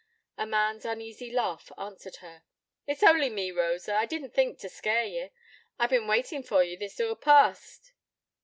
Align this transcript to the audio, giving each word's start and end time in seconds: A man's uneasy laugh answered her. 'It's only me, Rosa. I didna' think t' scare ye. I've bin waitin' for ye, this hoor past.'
A 0.35 0.47
man's 0.47 0.83
uneasy 0.83 1.29
laugh 1.31 1.71
answered 1.77 2.15
her. 2.21 2.41
'It's 2.87 3.03
only 3.03 3.29
me, 3.29 3.51
Rosa. 3.51 3.93
I 3.93 4.07
didna' 4.07 4.29
think 4.29 4.57
t' 4.57 4.67
scare 4.67 5.05
ye. 5.05 5.29
I've 5.77 5.91
bin 5.91 6.07
waitin' 6.07 6.41
for 6.41 6.63
ye, 6.63 6.75
this 6.75 6.97
hoor 6.97 7.15
past.' 7.15 7.93